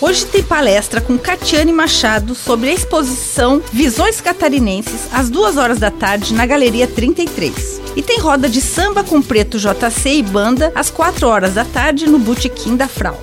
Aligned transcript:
Hoje 0.00 0.26
tem 0.26 0.44
palestra 0.44 1.00
com 1.00 1.18
Catiane 1.18 1.72
Machado 1.72 2.32
sobre 2.32 2.70
a 2.70 2.72
exposição 2.72 3.60
Visões 3.72 4.20
Catarinenses 4.20 5.08
às 5.12 5.28
duas 5.28 5.56
horas 5.56 5.80
da 5.80 5.90
tarde 5.90 6.34
na 6.34 6.46
Galeria 6.46 6.86
33. 6.86 7.80
E 7.96 8.02
tem 8.02 8.20
roda 8.20 8.48
de 8.48 8.60
samba 8.60 9.02
com 9.02 9.20
Preto 9.20 9.58
JC 9.58 10.18
e 10.18 10.22
banda 10.22 10.70
às 10.72 10.88
4 10.88 11.26
horas 11.26 11.54
da 11.54 11.64
tarde 11.64 12.06
no 12.06 12.18
Botequim 12.20 12.76
da 12.76 12.86
Frau. 12.86 13.20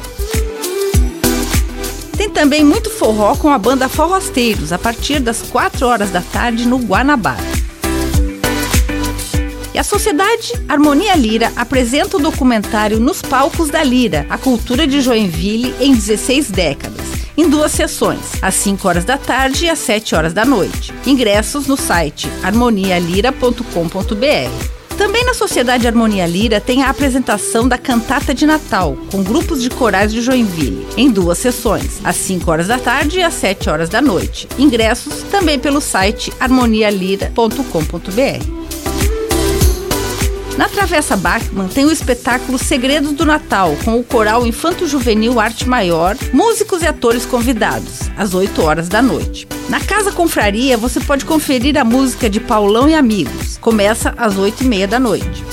Tem 2.17 2.29
também 2.29 2.63
muito 2.63 2.89
forró 2.89 3.37
com 3.37 3.49
a 3.49 3.57
banda 3.57 3.87
Forrosteiros 3.87 4.73
a 4.73 4.77
partir 4.77 5.21
das 5.21 5.41
4 5.43 5.87
horas 5.87 6.09
da 6.09 6.21
tarde 6.21 6.67
no 6.67 6.77
Guanabara. 6.77 7.54
E 9.75 9.77
a 9.77 9.83
Sociedade 9.83 10.53
Harmonia 10.69 11.13
Lira 11.15 11.51
apresenta 11.53 12.15
o 12.15 12.19
documentário 12.21 12.97
Nos 12.97 13.21
Palcos 13.21 13.69
da 13.69 13.83
Lira, 13.83 14.25
a 14.29 14.37
cultura 14.37 14.87
de 14.87 15.01
Joinville 15.01 15.75
em 15.81 15.93
16 15.93 16.49
décadas, 16.49 17.05
em 17.35 17.49
duas 17.49 17.73
sessões, 17.73 18.21
às 18.41 18.55
5 18.55 18.87
horas 18.87 19.03
da 19.03 19.17
tarde 19.17 19.65
e 19.65 19.69
às 19.69 19.79
7 19.79 20.15
horas 20.15 20.31
da 20.31 20.45
noite. 20.45 20.93
Ingressos 21.05 21.67
no 21.67 21.75
site 21.75 22.29
harmonialira.com.br. 22.41 24.95
Também 24.97 25.25
na 25.25 25.33
Sociedade 25.33 25.85
Harmonia 25.85 26.25
Lira 26.25 26.61
tem 26.61 26.81
a 26.81 26.89
apresentação 26.89 27.67
da 27.67 27.77
Cantata 27.77 28.33
de 28.33 28.45
Natal, 28.45 28.97
com 29.11 29.23
grupos 29.23 29.61
de 29.61 29.69
corais 29.69 30.09
de 30.09 30.21
Joinville, 30.21 30.87
em 30.95 31.11
duas 31.11 31.37
sessões, 31.37 31.99
às 32.01 32.15
5 32.15 32.49
horas 32.49 32.67
da 32.67 32.79
tarde 32.79 33.19
e 33.19 33.23
às 33.23 33.33
7 33.33 33.69
horas 33.69 33.89
da 33.89 34.01
noite. 34.01 34.47
Ingressos 34.57 35.23
também 35.23 35.59
pelo 35.59 35.81
site 35.81 36.31
harmonialira.com.br. 36.39 38.64
Na 40.57 40.69
Travessa 40.69 41.17
Bachmann 41.17 41.67
tem 41.67 41.83
o 41.83 41.91
espetáculo 41.91 42.57
Segredos 42.57 43.11
do 43.11 43.25
Natal, 43.25 43.75
com 43.83 43.99
o 43.99 44.03
coral 44.03 44.47
Infanto 44.47 44.87
Juvenil 44.87 45.37
Arte 45.37 45.67
Maior, 45.67 46.15
músicos 46.31 46.81
e 46.81 46.87
atores 46.87 47.25
convidados, 47.25 48.09
às 48.17 48.33
8 48.33 48.61
horas 48.61 48.87
da 48.87 49.01
noite. 49.01 49.45
Na 49.67 49.81
Casa 49.81 50.13
Confraria 50.13 50.77
você 50.77 51.01
pode 51.01 51.25
conferir 51.25 51.77
a 51.77 51.83
música 51.83 52.29
de 52.29 52.39
Paulão 52.39 52.87
e 52.87 52.95
Amigos. 52.95 53.57
Começa 53.57 54.13
às 54.17 54.37
8 54.37 54.63
e 54.63 54.67
meia 54.67 54.87
da 54.87 54.97
noite. 54.99 55.43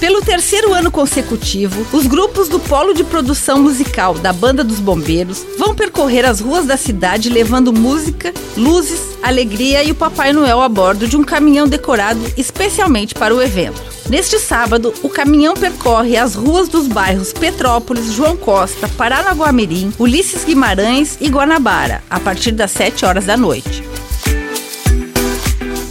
Pelo 0.00 0.20
terceiro 0.20 0.74
ano 0.74 0.90
consecutivo, 0.90 1.86
os 1.90 2.06
grupos 2.06 2.48
do 2.48 2.60
Polo 2.60 2.92
de 2.92 3.02
Produção 3.02 3.62
Musical 3.62 4.12
da 4.14 4.30
Banda 4.30 4.62
dos 4.62 4.78
Bombeiros 4.78 5.44
vão 5.58 5.74
percorrer 5.74 6.26
as 6.26 6.38
ruas 6.38 6.66
da 6.66 6.76
cidade 6.76 7.30
levando 7.30 7.72
música, 7.72 8.32
luzes, 8.58 9.16
alegria 9.22 9.82
e 9.82 9.90
o 9.90 9.94
Papai 9.94 10.34
Noel 10.34 10.60
a 10.60 10.68
bordo 10.68 11.08
de 11.08 11.16
um 11.16 11.24
caminhão 11.24 11.66
decorado 11.66 12.20
especialmente 12.36 13.14
para 13.14 13.34
o 13.34 13.40
evento. 13.40 13.80
Neste 14.08 14.38
sábado, 14.38 14.92
o 15.02 15.08
caminhão 15.08 15.54
percorre 15.54 16.16
as 16.16 16.34
ruas 16.34 16.68
dos 16.68 16.86
bairros 16.86 17.32
Petrópolis, 17.32 18.12
João 18.12 18.36
Costa, 18.36 18.86
Paranaguamirim, 18.88 19.92
Ulisses 19.98 20.44
Guimarães 20.44 21.16
e 21.20 21.28
Guanabara, 21.28 22.04
a 22.08 22.20
partir 22.20 22.52
das 22.52 22.70
7 22.70 23.04
horas 23.06 23.24
da 23.24 23.36
noite. 23.36 23.82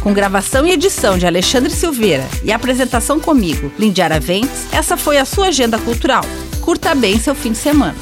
com 0.00 0.12
gravação 0.12 0.66
e 0.66 0.72
edição 0.72 1.18
de 1.18 1.26
Alexandre 1.26 1.70
Silveira 1.70 2.26
e 2.42 2.52
apresentação 2.52 3.20
comigo, 3.20 3.70
Lindiara 3.78 4.18
Ventes, 4.18 4.66
essa 4.72 4.96
foi 4.96 5.18
a 5.18 5.24
sua 5.24 5.48
agenda 5.48 5.78
cultural. 5.78 6.24
Curta 6.60 6.94
bem 6.94 7.18
seu 7.18 7.34
fim 7.34 7.52
de 7.52 7.58
semana. 7.58 7.96